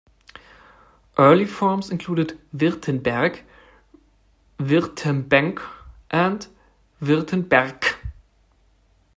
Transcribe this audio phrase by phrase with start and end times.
[1.15, 3.43] Early forms included "Wirtenberg",
[4.57, 5.61] "Wirtembenc"
[6.09, 6.47] and
[6.99, 7.97] "Wirtenberc".